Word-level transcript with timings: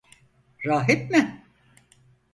Rahip 0.65 1.09
mi? 1.11 1.43